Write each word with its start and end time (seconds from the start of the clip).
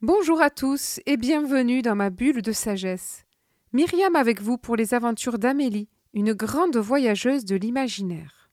Bonjour 0.00 0.40
à 0.40 0.48
tous 0.48 1.00
et 1.06 1.16
bienvenue 1.16 1.82
dans 1.82 1.96
ma 1.96 2.10
bulle 2.10 2.40
de 2.40 2.52
sagesse. 2.52 3.24
Myriam 3.72 4.14
avec 4.14 4.40
vous 4.40 4.56
pour 4.56 4.76
les 4.76 4.94
aventures 4.94 5.40
d'Amélie, 5.40 5.88
une 6.14 6.34
grande 6.34 6.76
voyageuse 6.76 7.44
de 7.44 7.56
l'imaginaire. 7.56 8.48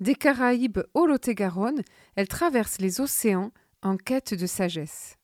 Des 0.00 0.14
Caraïbes 0.14 0.78
au 0.94 1.04
Lot-et-Garonne, 1.04 1.82
elle 2.14 2.28
traverse 2.28 2.78
les 2.78 3.02
océans 3.02 3.52
en 3.82 3.98
quête 3.98 4.32
de 4.32 4.46
sagesse. 4.46 5.18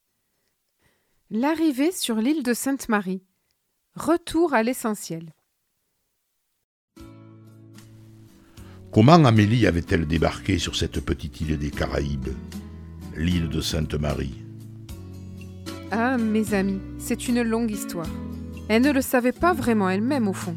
L'arrivée 1.31 1.91
sur 1.91 2.17
l'île 2.17 2.43
de 2.43 2.53
Sainte-Marie. 2.53 3.25
Retour 3.95 4.53
à 4.53 4.63
l'essentiel. 4.63 5.33
Comment 8.93 9.25
Amélie 9.25 9.67
avait-elle 9.67 10.07
débarqué 10.07 10.59
sur 10.59 10.77
cette 10.77 11.01
petite 11.01 11.41
île 11.41 11.57
des 11.57 11.71
Caraïbes, 11.71 12.37
l'île 13.17 13.49
de 13.49 13.63
Sainte-Marie 13.63 14.42
Ah, 15.95 16.17
mes 16.17 16.55
amis, 16.55 16.81
c'est 16.99 17.29
une 17.29 17.43
longue 17.43 17.71
histoire. 17.71 18.09
Elle 18.71 18.81
ne 18.81 18.93
le 18.93 19.03
savait 19.03 19.31
pas 19.31 19.53
vraiment 19.53 19.91
elle-même 19.91 20.27
au 20.27 20.33
fond. 20.33 20.57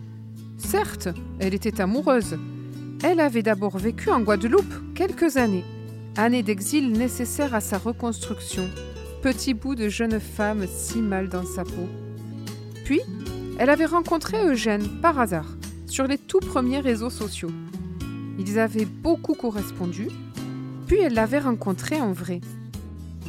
Certes, 0.58 1.10
elle 1.40 1.54
était 1.54 1.82
amoureuse. 1.82 2.38
Elle 3.04 3.20
avait 3.20 3.44
d'abord 3.44 3.78
vécu 3.78 4.10
en 4.10 4.22
Guadeloupe 4.22 4.94
quelques 4.96 5.36
années, 5.36 5.66
années 6.16 6.42
d'exil 6.42 6.94
nécessaires 6.94 7.54
à 7.54 7.60
sa 7.60 7.78
reconstruction, 7.78 8.70
petit 9.22 9.54
bout 9.54 9.76
de 9.76 9.90
jeune 9.90 10.22
femme 10.22 10.68
si 10.70 11.00
mal 11.00 11.28
dans 11.28 11.46
sa 11.46 11.66
peau. 11.66 11.90
Puis, 12.86 13.02
elle 13.60 13.70
avait 13.70 13.88
rencontré 13.88 14.38
Eugène 14.42 14.88
par 15.02 15.20
hasard 15.20 15.58
sur 15.86 16.08
les 16.08 16.18
tout 16.18 16.40
premiers 16.40 16.80
réseaux 16.80 17.10
sociaux. 17.10 17.52
Ils 18.40 18.58
avaient 18.58 18.86
beaucoup 18.86 19.34
correspondu, 19.34 20.08
puis 20.88 21.00
elle 21.00 21.14
l'avait 21.14 21.40
rencontré 21.40 22.00
en 22.00 22.14
vrai. 22.14 22.40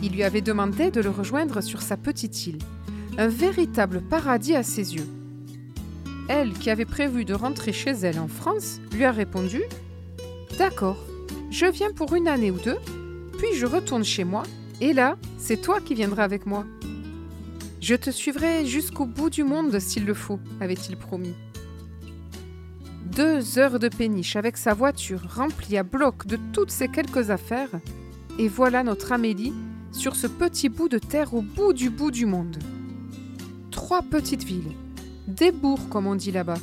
Il 0.02 0.12
lui 0.12 0.22
avait 0.22 0.42
demandé 0.42 0.90
de 0.90 1.00
le 1.00 1.10
rejoindre 1.10 1.60
sur 1.60 1.82
sa 1.82 1.96
petite 1.96 2.46
île, 2.46 2.58
un 3.18 3.28
véritable 3.28 4.02
paradis 4.02 4.54
à 4.54 4.62
ses 4.62 4.94
yeux. 4.94 5.08
Elle, 6.28 6.52
qui 6.52 6.70
avait 6.70 6.84
prévu 6.84 7.24
de 7.24 7.34
rentrer 7.34 7.72
chez 7.72 7.92
elle 7.92 8.18
en 8.18 8.28
France, 8.28 8.80
lui 8.92 9.04
a 9.04 9.12
répondu 9.12 9.62
D'accord, 10.58 10.98
je 11.50 11.66
viens 11.66 11.92
pour 11.92 12.14
une 12.14 12.28
année 12.28 12.50
ou 12.50 12.58
deux, 12.58 12.78
puis 13.38 13.54
je 13.54 13.66
retourne 13.66 14.04
chez 14.04 14.24
moi, 14.24 14.42
et 14.80 14.92
là, 14.92 15.16
c'est 15.38 15.60
toi 15.60 15.80
qui 15.80 15.94
viendras 15.94 16.24
avec 16.24 16.46
moi. 16.46 16.64
Je 17.80 17.94
te 17.94 18.10
suivrai 18.10 18.66
jusqu'au 18.66 19.06
bout 19.06 19.30
du 19.30 19.44
monde 19.44 19.78
s'il 19.78 20.04
le 20.04 20.14
faut, 20.14 20.40
avait-il 20.60 20.96
promis. 20.96 21.34
Deux 23.04 23.58
heures 23.58 23.78
de 23.78 23.88
péniche 23.88 24.36
avec 24.36 24.56
sa 24.56 24.74
voiture 24.74 25.22
remplie 25.34 25.78
à 25.78 25.82
bloc 25.82 26.26
de 26.26 26.38
toutes 26.52 26.70
ses 26.70 26.88
quelques 26.88 27.30
affaires, 27.30 27.70
et 28.38 28.48
voilà 28.48 28.82
notre 28.82 29.12
Amélie 29.12 29.54
sur 29.96 30.14
ce 30.14 30.26
petit 30.26 30.68
bout 30.68 30.88
de 30.88 30.98
terre 30.98 31.34
au 31.34 31.40
bout 31.40 31.72
du 31.72 31.90
bout 31.90 32.10
du 32.10 32.26
monde. 32.26 32.58
Trois 33.70 34.02
petites 34.02 34.44
villes, 34.44 34.72
des 35.26 35.50
bourgs 35.50 35.88
comme 35.88 36.06
on 36.06 36.14
dit 36.14 36.30
là-bas, 36.30 36.58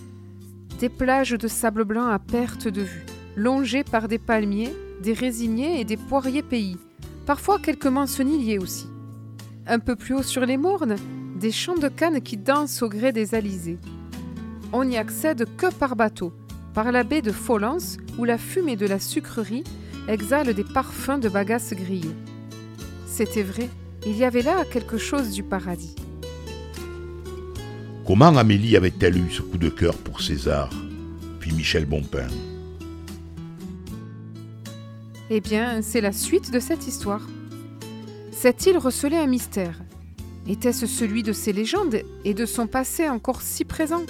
des 0.79 0.89
plages 0.89 1.31
de 1.31 1.47
sable 1.47 1.83
blanc 1.83 2.07
à 2.07 2.19
perte 2.19 2.67
de 2.67 2.81
vue, 2.81 3.05
longées 3.35 3.83
par 3.83 4.07
des 4.07 4.19
palmiers, 4.19 4.73
des 5.01 5.13
résiniers 5.13 5.79
et 5.79 5.83
des 5.83 5.97
poiriers 5.97 6.43
pays, 6.43 6.77
parfois 7.25 7.59
quelques 7.59 7.87
mançonniliers 7.87 8.59
aussi. 8.59 8.87
Un 9.65 9.79
peu 9.79 9.95
plus 9.95 10.15
haut 10.15 10.23
sur 10.23 10.45
les 10.45 10.57
mornes, 10.57 10.95
des 11.39 11.51
champs 11.51 11.75
de 11.77 11.87
canne 11.87 12.21
qui 12.21 12.37
dansent 12.37 12.83
au 12.83 12.89
gré 12.89 13.11
des 13.11 13.33
alizés. 13.33 13.79
On 14.71 14.85
n'y 14.85 14.97
accède 14.97 15.47
que 15.57 15.73
par 15.73 15.95
bateau, 15.95 16.33
par 16.73 16.91
la 16.91 17.03
baie 17.03 17.21
de 17.21 17.31
Folens 17.31 17.97
où 18.19 18.25
la 18.25 18.37
fumée 18.37 18.75
de 18.75 18.85
la 18.85 18.99
sucrerie 18.99 19.63
exhale 20.07 20.53
des 20.53 20.63
parfums 20.63 21.19
de 21.19 21.29
bagasse 21.29 21.73
grillées. 21.73 22.15
C'était 23.15 23.43
vrai, 23.43 23.69
il 24.07 24.17
y 24.17 24.23
avait 24.23 24.41
là 24.41 24.65
quelque 24.65 24.97
chose 24.97 25.29
du 25.29 25.43
paradis. 25.43 25.93
Comment 28.07 28.35
Amélie 28.35 28.75
avait-elle 28.75 29.17
eu 29.17 29.29
ce 29.29 29.43
coup 29.43 29.59
de 29.59 29.69
cœur 29.69 29.95
pour 29.97 30.19
César, 30.19 30.71
puis 31.39 31.51
Michel 31.51 31.85
Bonpin 31.85 32.25
Eh 35.29 35.41
bien, 35.41 35.83
c'est 35.83 36.01
la 36.01 36.11
suite 36.11 36.49
de 36.49 36.59
cette 36.59 36.87
histoire. 36.87 37.21
Cette 38.31 38.65
île 38.65 38.79
recelait 38.79 39.19
un 39.19 39.27
mystère. 39.27 39.79
Était-ce 40.47 40.87
celui 40.87 41.21
de 41.21 41.33
ses 41.33 41.53
légendes 41.53 42.01
et 42.25 42.33
de 42.33 42.47
son 42.47 42.65
passé 42.65 43.07
encore 43.07 43.43
si 43.43 43.63
présent? 43.63 44.07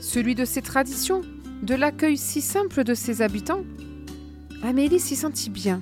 Celui 0.00 0.34
de 0.34 0.44
ses 0.44 0.60
traditions? 0.60 1.22
De 1.62 1.76
l'accueil 1.76 2.18
si 2.18 2.40
simple 2.40 2.82
de 2.82 2.94
ses 2.94 3.22
habitants, 3.22 3.62
Amélie 4.64 4.98
s'y 4.98 5.14
sentit 5.14 5.50
bien. 5.50 5.80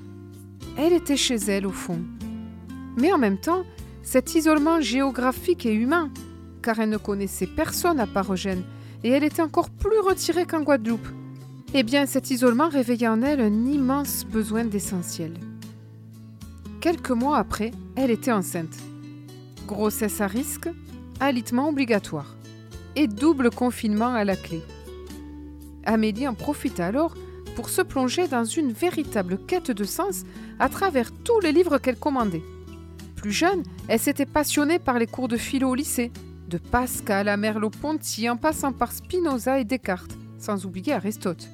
Elle 0.77 0.93
était 0.93 1.17
chez 1.17 1.37
elle 1.37 1.67
au 1.67 1.73
fond. 1.73 1.99
Mais 2.97 3.13
en 3.13 3.19
même 3.19 3.39
temps, 3.39 3.65
cet 4.03 4.35
isolement 4.35 4.81
géographique 4.81 5.67
et 5.67 5.73
humain, 5.73 6.11
car 6.63 6.81
elle 6.81 6.91
ne 6.91 6.97
connaissait 6.97 7.47
personne 7.47 8.01
à 8.01 8.07
part 8.07 8.33
Eugène, 8.33 8.63
et 9.05 9.11
elle 9.11 9.25
était 9.25 9.43
encore 9.43 9.71
plus 9.71 9.99
retirée 9.99 10.47
qu'en 10.47 10.63
Guadeloupe. 10.63 11.07
Eh 11.75 11.83
bien, 11.83 12.07
cet 12.07 12.31
isolement 12.31 12.69
réveillait 12.69 13.09
en 13.09 13.23
elle 13.23 13.41
un 13.41 13.67
immense 13.67 14.25
besoin 14.25 14.65
d'essentiel. 14.65 15.33
Quelques 16.81 17.11
mois 17.11 17.39
après, 17.39 17.71
elle 17.97 18.11
était 18.11 18.33
enceinte. 18.33 18.77
Grossesse 19.67 20.21
à 20.21 20.27
risque, 20.27 20.69
alitement 21.21 21.69
obligatoire, 21.69 22.37
et 22.97 23.07
double 23.07 23.51
confinement 23.51 24.13
à 24.15 24.25
la 24.25 24.37
clé. 24.37 24.61
Amélie 25.85 26.29
en 26.29 26.35
profita 26.35 26.87
alors 26.87 27.15
pour 27.57 27.69
se 27.69 27.83
plonger 27.83 28.29
dans 28.29 28.45
une 28.45 28.73
véritable 28.73 29.39
quête 29.47 29.71
de 29.71 29.85
sens 29.85 30.25
à 30.59 30.69
travers 30.69 31.11
tous 31.13 31.41
les 31.41 31.53
livres 31.53 31.79
qu'elle 31.79 31.99
commandait. 31.99 32.43
Plus 33.23 33.31
jeune, 33.31 33.63
elle 33.87 34.01
s'était 34.01 34.27
passionnée 34.27 34.81
par 34.81 34.99
les 34.99 35.07
cours 35.07 35.29
de 35.29 35.37
philo 35.37 35.69
au 35.69 35.75
lycée, 35.77 36.11
de 36.49 36.59
Pascal 36.59 37.29
à 37.29 37.37
Merleau-Ponty 37.37 38.29
en 38.29 38.37
passant 38.37 38.73
par 38.73 38.91
Spinoza 38.91 39.61
et 39.61 39.65
Descartes, 39.65 40.19
sans 40.39 40.67
oublier 40.67 40.93
Aristote. 40.93 41.49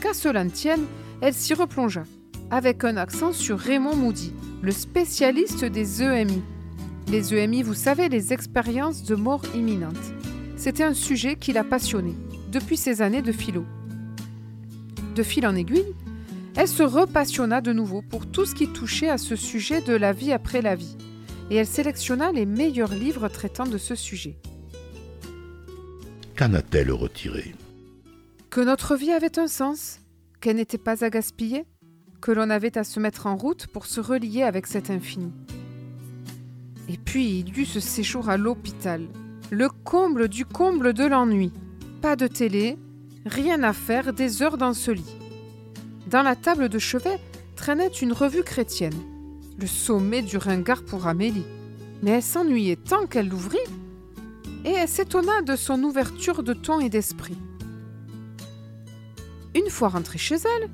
Qu'à 0.00 0.14
cela 0.14 0.42
ne 0.44 0.48
tienne, 0.48 0.86
elle 1.20 1.34
s'y 1.34 1.52
replongea, 1.52 2.04
avec 2.50 2.84
un 2.84 2.96
accent 2.96 3.34
sur 3.34 3.58
Raymond 3.58 3.96
Moody, 3.96 4.32
le 4.62 4.72
spécialiste 4.72 5.66
des 5.66 6.02
EMI. 6.02 6.42
Les 7.08 7.34
EMI, 7.34 7.62
vous 7.62 7.74
savez, 7.74 8.08
les 8.08 8.32
expériences 8.32 9.04
de 9.04 9.14
mort 9.14 9.42
imminente. 9.54 10.14
C'était 10.56 10.84
un 10.84 10.94
sujet 10.94 11.36
qui 11.36 11.52
la 11.52 11.64
passionnait 11.64 12.16
depuis 12.50 12.78
ses 12.78 13.02
années 13.02 13.20
de 13.20 13.32
philo. 13.32 13.66
De 15.14 15.22
fil 15.22 15.46
en 15.46 15.54
aiguille, 15.54 15.94
elle 16.56 16.68
se 16.68 16.82
repassionna 16.82 17.60
de 17.60 17.72
nouveau 17.72 18.02
pour 18.02 18.26
tout 18.26 18.44
ce 18.44 18.54
qui 18.54 18.68
touchait 18.68 19.08
à 19.08 19.18
ce 19.18 19.36
sujet 19.36 19.80
de 19.80 19.94
la 19.94 20.12
vie 20.12 20.32
après 20.32 20.60
la 20.60 20.74
vie, 20.74 20.96
et 21.50 21.56
elle 21.56 21.66
sélectionna 21.66 22.32
les 22.32 22.46
meilleurs 22.46 22.94
livres 22.94 23.28
traitant 23.28 23.66
de 23.66 23.78
ce 23.78 23.94
sujet. 23.94 24.36
Qu'en 26.36 26.52
a-t-elle 26.54 26.92
retiré? 26.92 27.54
Que 28.50 28.60
notre 28.60 28.96
vie 28.96 29.12
avait 29.12 29.38
un 29.38 29.48
sens, 29.48 30.00
qu'elle 30.40 30.56
n'était 30.56 30.78
pas 30.78 31.04
à 31.04 31.10
gaspiller, 31.10 31.64
que 32.20 32.32
l'on 32.32 32.50
avait 32.50 32.76
à 32.76 32.84
se 32.84 33.00
mettre 33.00 33.26
en 33.26 33.36
route 33.36 33.66
pour 33.66 33.86
se 33.86 34.00
relier 34.00 34.42
avec 34.42 34.66
cet 34.66 34.90
infini. 34.90 35.32
Et 36.88 36.98
puis 36.98 37.38
il 37.38 37.56
y 37.56 37.60
eut 37.62 37.66
ce 37.66 37.80
séjour 37.80 38.28
à 38.28 38.36
l'hôpital, 38.36 39.06
le 39.50 39.68
comble 39.68 40.28
du 40.28 40.44
comble 40.44 40.92
de 40.92 41.04
l'ennui. 41.04 41.52
Pas 42.00 42.16
de 42.16 42.26
télé, 42.26 42.76
rien 43.24 43.62
à 43.62 43.72
faire, 43.72 44.12
des 44.12 44.42
heures 44.42 44.58
dans 44.58 44.74
ce 44.74 44.90
lit. 44.90 45.21
Dans 46.12 46.22
la 46.22 46.36
table 46.36 46.68
de 46.68 46.78
chevet 46.78 47.18
traînait 47.56 47.88
une 47.88 48.12
revue 48.12 48.42
chrétienne, 48.42 49.00
le 49.58 49.66
sommet 49.66 50.20
du 50.20 50.36
ringard 50.36 50.84
pour 50.84 51.06
Amélie. 51.06 51.46
Mais 52.02 52.10
elle 52.10 52.22
s'ennuyait 52.22 52.76
tant 52.76 53.06
qu'elle 53.06 53.30
l'ouvrit, 53.30 53.56
et 54.66 54.72
elle 54.72 54.88
s'étonna 54.88 55.40
de 55.40 55.56
son 55.56 55.82
ouverture 55.82 56.42
de 56.42 56.52
ton 56.52 56.80
et 56.80 56.90
d'esprit. 56.90 57.38
Une 59.54 59.70
fois 59.70 59.88
rentrée 59.88 60.18
chez 60.18 60.34
elle, 60.34 60.68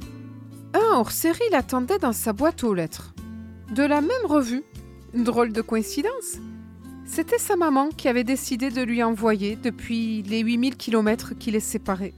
un 0.74 0.96
hors-série 0.96 1.38
l'attendait 1.52 2.00
dans 2.00 2.12
sa 2.12 2.32
boîte 2.32 2.64
aux 2.64 2.74
lettres. 2.74 3.14
De 3.72 3.84
la 3.84 4.00
même 4.00 4.26
revue. 4.26 4.64
Une 5.14 5.22
drôle 5.22 5.52
de 5.52 5.62
coïncidence. 5.62 6.38
C'était 7.06 7.38
sa 7.38 7.54
maman 7.54 7.90
qui 7.90 8.08
avait 8.08 8.24
décidé 8.24 8.70
de 8.70 8.82
lui 8.82 9.04
envoyer 9.04 9.54
depuis 9.54 10.22
les 10.22 10.40
8000 10.40 10.76
kilomètres 10.76 11.38
qui 11.38 11.52
les 11.52 11.60
séparaient. 11.60 12.14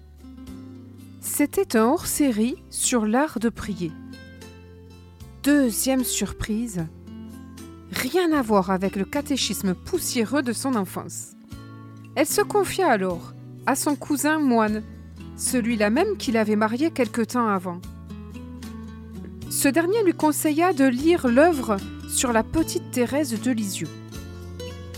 C'était 1.43 1.79
un 1.79 1.87
hors-série 1.87 2.57
sur 2.69 3.07
l'art 3.07 3.39
de 3.41 3.49
prier. 3.49 3.93
Deuxième 5.43 6.05
surprise, 6.05 6.85
rien 7.91 8.35
à 8.35 8.43
voir 8.43 8.71
avec 8.71 8.95
le 8.95 9.07
catéchisme 9.07 9.73
poussiéreux 9.73 10.43
de 10.43 10.53
son 10.53 10.75
enfance. 10.75 11.31
Elle 12.15 12.27
se 12.27 12.43
confia 12.43 12.91
alors 12.91 13.33
à 13.65 13.75
son 13.75 13.97
cousin 13.97 14.39
moine, 14.39 14.83
celui-là 15.39 15.89
même 15.89 16.19
qui 16.19 16.31
l'avait 16.31 16.57
marié 16.57 16.91
quelque 16.91 17.23
temps 17.23 17.49
avant. 17.49 17.81
Ce 19.49 19.69
dernier 19.69 20.05
lui 20.05 20.13
conseilla 20.13 20.75
de 20.75 20.85
lire 20.85 21.27
l'œuvre 21.27 21.79
sur 22.07 22.35
la 22.35 22.43
petite 22.43 22.91
Thérèse 22.91 23.41
de 23.41 23.51
Lisieux 23.51 23.89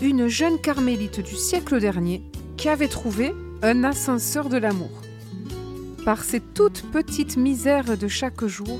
une 0.01 0.27
jeune 0.27 0.59
carmélite 0.59 1.21
du 1.21 1.37
siècle 1.37 1.79
dernier 1.79 2.21
qui 2.57 2.67
avait 2.67 2.89
trouvé 2.89 3.33
un 3.61 3.85
ascenseur 3.85 4.49
de 4.49 4.57
l'amour. 4.57 4.91
Par 6.05 6.23
ses 6.23 6.41
toutes 6.41 6.83
petites 6.91 7.37
misères 7.37 7.97
de 7.97 8.07
chaque 8.09 8.43
jour, 8.45 8.79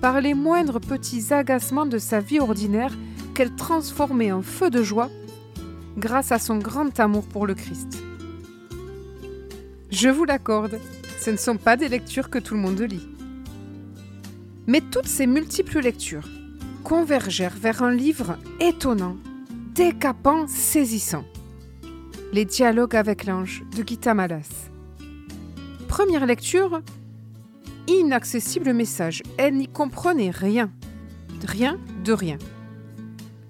par 0.00 0.20
les 0.20 0.34
moindres 0.34 0.80
petits 0.80 1.32
agacements 1.32 1.86
de 1.86 1.98
sa 1.98 2.20
vie 2.20 2.38
ordinaire, 2.38 2.96
qu'elle 3.34 3.54
transformait 3.56 4.30
en 4.30 4.42
feu 4.42 4.70
de 4.70 4.82
joie 4.82 5.10
grâce 5.96 6.30
à 6.30 6.38
son 6.38 6.58
grand 6.58 6.98
amour 7.00 7.26
pour 7.26 7.46
le 7.46 7.54
Christ. 7.54 8.02
Je 9.90 10.08
vous 10.08 10.24
l'accorde, 10.24 10.78
ce 11.20 11.30
ne 11.30 11.36
sont 11.36 11.56
pas 11.56 11.76
des 11.76 11.88
lectures 11.88 12.30
que 12.30 12.38
tout 12.38 12.54
le 12.54 12.60
monde 12.60 12.80
lit. 12.80 13.08
Mais 14.66 14.80
toutes 14.80 15.08
ces 15.08 15.26
multiples 15.26 15.80
lectures 15.80 16.28
convergèrent 16.84 17.56
vers 17.56 17.82
un 17.82 17.92
livre 17.92 18.38
étonnant, 18.60 19.16
décapant, 19.74 20.46
saisissant. 20.46 21.24
Les 22.32 22.44
dialogues 22.44 22.96
avec 22.96 23.26
l'ange 23.26 23.64
de 23.76 23.86
Gita 23.86 24.14
Malas. 24.14 24.71
Première 25.92 26.24
lecture, 26.24 26.80
inaccessible 27.86 28.72
message. 28.72 29.22
Elle 29.36 29.56
n'y 29.58 29.68
comprenait 29.68 30.30
rien. 30.30 30.72
Rien 31.46 31.78
de 32.02 32.14
rien. 32.14 32.38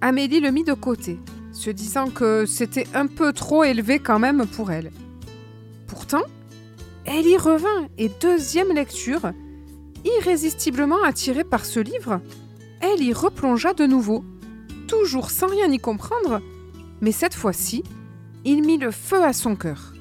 Amélie 0.01 0.41
le 0.41 0.51
mit 0.51 0.65
de 0.65 0.73
côté, 0.73 1.21
se 1.53 1.71
disant 1.71 2.11
que 2.11 2.45
c'était 2.45 2.89
un 2.95 3.07
peu 3.07 3.33
trop 3.33 3.63
élevé 3.63 4.01
quand 4.01 4.19
même 4.19 4.45
pour 4.45 4.73
elle. 4.73 4.91
Pourtant, 5.87 6.25
elle 7.05 7.29
y 7.29 7.37
revint 7.37 7.87
et 7.97 8.11
deuxième 8.21 8.75
lecture, 8.75 9.31
irrésistiblement 10.05 11.05
attirée 11.05 11.45
par 11.45 11.65
ce 11.65 11.79
livre, 11.79 12.21
elle 12.81 13.05
y 13.05 13.13
replongea 13.13 13.73
de 13.73 13.87
nouveau, 13.87 14.25
toujours 14.89 15.31
sans 15.31 15.47
rien 15.47 15.71
y 15.71 15.79
comprendre, 15.79 16.43
mais 17.01 17.13
cette 17.13 17.35
fois-ci, 17.35 17.85
il 18.45 18.63
mit 18.63 18.79
le 18.79 18.91
feu 18.91 19.23
à 19.23 19.33
son 19.33 19.55
cœur. 19.55 19.92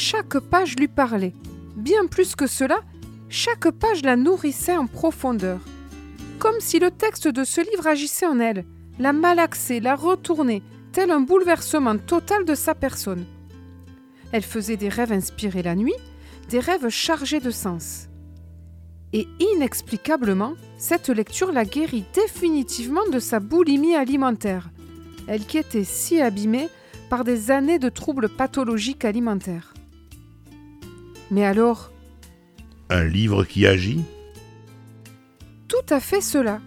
Chaque 0.00 0.38
page 0.38 0.76
lui 0.76 0.86
parlait, 0.86 1.32
bien 1.74 2.06
plus 2.06 2.36
que 2.36 2.46
cela, 2.46 2.82
chaque 3.28 3.68
page 3.72 4.02
la 4.04 4.14
nourrissait 4.14 4.76
en 4.76 4.86
profondeur, 4.86 5.58
comme 6.38 6.60
si 6.60 6.78
le 6.78 6.92
texte 6.92 7.26
de 7.26 7.42
ce 7.42 7.60
livre 7.68 7.88
agissait 7.88 8.28
en 8.28 8.38
elle, 8.38 8.64
la 9.00 9.12
malaxait, 9.12 9.80
la 9.80 9.96
retournait, 9.96 10.62
tel 10.92 11.10
un 11.10 11.18
bouleversement 11.18 11.98
total 11.98 12.44
de 12.44 12.54
sa 12.54 12.76
personne. 12.76 13.24
Elle 14.30 14.44
faisait 14.44 14.76
des 14.76 14.88
rêves 14.88 15.10
inspirés 15.10 15.64
la 15.64 15.74
nuit, 15.74 15.96
des 16.48 16.60
rêves 16.60 16.90
chargés 16.90 17.40
de 17.40 17.50
sens. 17.50 18.06
Et 19.12 19.26
inexplicablement, 19.40 20.54
cette 20.76 21.08
lecture 21.08 21.50
la 21.50 21.64
guérit 21.64 22.04
définitivement 22.14 23.08
de 23.10 23.18
sa 23.18 23.40
boulimie 23.40 23.96
alimentaire, 23.96 24.70
elle 25.26 25.44
qui 25.44 25.58
était 25.58 25.82
si 25.82 26.20
abîmée 26.20 26.68
par 27.10 27.24
des 27.24 27.50
années 27.50 27.80
de 27.80 27.88
troubles 27.88 28.28
pathologiques 28.28 29.04
alimentaires. 29.04 29.74
Mais 31.30 31.44
alors, 31.44 31.90
un 32.90 33.04
livre 33.04 33.44
qui 33.44 33.66
agit 33.66 34.02
Tout 35.68 35.84
à 35.90 36.00
fait 36.00 36.22
cela. 36.22 36.60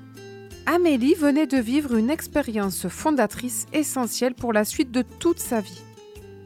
Amélie 0.67 1.15
venait 1.15 1.47
de 1.47 1.57
vivre 1.57 1.95
une 1.95 2.11
expérience 2.11 2.87
fondatrice 2.87 3.65
essentielle 3.73 4.35
pour 4.35 4.53
la 4.53 4.63
suite 4.63 4.91
de 4.91 5.01
toute 5.01 5.39
sa 5.39 5.61
vie. 5.61 5.81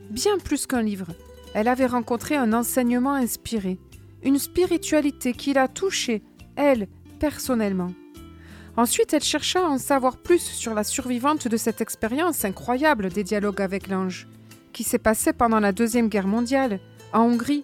Bien 0.10 0.38
plus 0.38 0.66
qu'un 0.66 0.82
livre, 0.82 1.08
elle 1.54 1.68
avait 1.68 1.86
rencontré 1.88 2.36
un 2.36 2.54
enseignement 2.54 3.14
inspiré, 3.14 3.78
une 4.24 4.40
spiritualité 4.40 5.34
qui 5.34 5.54
l'a 5.54 5.68
touchée, 5.68 6.24
elle, 6.56 6.88
personnellement. 7.20 7.92
Ensuite, 8.78 9.14
elle 9.14 9.24
chercha 9.24 9.60
à 9.60 9.70
en 9.70 9.78
savoir 9.78 10.18
plus 10.18 10.42
sur 10.42 10.74
la 10.74 10.84
survivante 10.84 11.48
de 11.48 11.58
cette 11.58 11.82
expérience 11.82 12.46
incroyable 12.46 13.10
des 13.10 13.24
dialogues 13.24 13.62
avec 13.62 13.88
l'ange, 13.88 14.28
qui 14.74 14.84
s'est 14.84 15.00
passée 15.00 15.34
pendant 15.34 15.60
la 15.60 15.72
Deuxième 15.72 16.10
Guerre 16.10 16.28
mondiale, 16.28 16.80
en 17.14 17.24
Hongrie, 17.24 17.64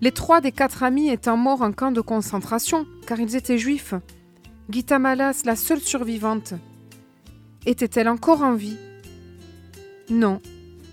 les 0.00 0.12
trois 0.12 0.40
des 0.40 0.52
quatre 0.52 0.82
amis 0.82 1.08
étant 1.08 1.36
morts 1.36 1.62
en 1.62 1.72
camp 1.72 1.92
de 1.92 2.00
concentration, 2.00 2.86
car 3.06 3.18
ils 3.20 3.36
étaient 3.36 3.58
juifs. 3.58 3.94
Gita 4.68 4.98
Malas, 4.98 5.42
la 5.44 5.56
seule 5.56 5.80
survivante, 5.80 6.54
était-elle 7.64 8.08
encore 8.08 8.42
en 8.42 8.54
vie? 8.54 8.76
Non, 10.10 10.40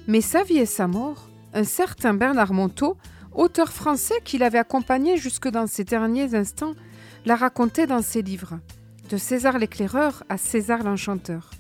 mais 0.08 0.22
sa 0.22 0.44
vie 0.44 0.58
et 0.58 0.66
sa 0.66 0.88
mort, 0.88 1.30
un 1.54 1.64
certain 1.64 2.14
Bernard 2.14 2.54
Monteau, 2.54 2.98
auteur 3.34 3.72
français 3.72 4.20
qui 4.24 4.38
l'avait 4.38 4.60
accompagné 4.60 5.18
jusque 5.18 5.48
dans 5.48 5.68
ses 5.68 5.84
derniers 5.84 6.36
instants, 6.36 6.74
l'a 7.26 7.36
raconté 7.36 7.88
dans 7.88 8.02
ses 8.02 8.22
livres, 8.22 8.60
de 9.10 9.18
César 9.18 9.58
l'éclaireur 9.58 10.24
à 10.30 10.38
César 10.38 10.84
l'enchanteur. 10.84 11.52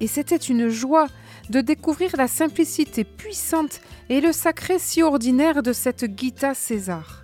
Et 0.00 0.06
c'était 0.06 0.36
une 0.36 0.68
joie 0.68 1.06
de 1.50 1.60
découvrir 1.60 2.10
la 2.16 2.28
simplicité 2.28 3.04
puissante 3.04 3.80
et 4.08 4.20
le 4.20 4.32
sacré 4.32 4.78
si 4.78 5.02
ordinaire 5.02 5.62
de 5.62 5.72
cette 5.72 6.18
Gita 6.18 6.54
César. 6.54 7.22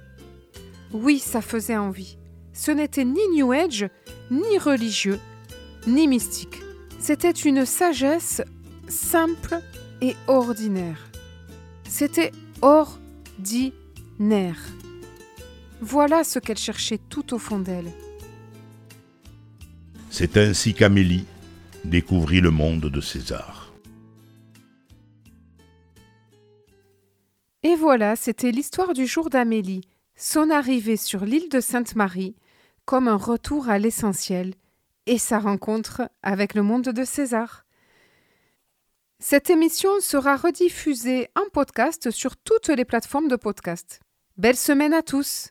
Oui, 0.92 1.18
ça 1.18 1.40
faisait 1.40 1.76
envie. 1.76 2.18
Ce 2.52 2.70
n'était 2.70 3.04
ni 3.04 3.20
New 3.34 3.52
Age, 3.52 3.88
ni 4.30 4.58
religieux, 4.58 5.18
ni 5.86 6.08
mystique. 6.08 6.60
C'était 6.98 7.30
une 7.30 7.64
sagesse 7.64 8.42
simple 8.88 9.60
et 10.02 10.14
ordinaire. 10.26 11.10
C'était 11.88 12.32
ordinaire. 12.60 13.72
Voilà 15.80 16.24
ce 16.24 16.38
qu'elle 16.38 16.58
cherchait 16.58 17.00
tout 17.08 17.32
au 17.34 17.38
fond 17.38 17.58
d'elle. 17.58 17.90
C'est 20.10 20.36
ainsi 20.36 20.74
qu'Amélie 20.74 21.24
découvrit 21.84 22.40
le 22.40 22.50
monde 22.50 22.90
de 22.90 23.00
César. 23.00 23.59
Voilà, 27.80 28.14
c'était 28.14 28.50
l'histoire 28.50 28.92
du 28.92 29.06
jour 29.06 29.30
d'Amélie, 29.30 29.80
son 30.14 30.50
arrivée 30.50 30.98
sur 30.98 31.24
l'île 31.24 31.48
de 31.48 31.60
Sainte-Marie, 31.60 32.36
comme 32.84 33.08
un 33.08 33.16
retour 33.16 33.70
à 33.70 33.78
l'essentiel, 33.78 34.52
et 35.06 35.16
sa 35.16 35.38
rencontre 35.38 36.02
avec 36.22 36.52
le 36.52 36.62
monde 36.62 36.90
de 36.90 37.04
César. 37.04 37.64
Cette 39.18 39.48
émission 39.48 39.98
sera 40.00 40.36
rediffusée 40.36 41.28
en 41.34 41.48
podcast 41.50 42.10
sur 42.10 42.36
toutes 42.36 42.68
les 42.68 42.84
plateformes 42.84 43.28
de 43.28 43.36
podcast. 43.36 44.00
Belle 44.36 44.58
semaine 44.58 44.92
à 44.92 45.00
tous 45.00 45.48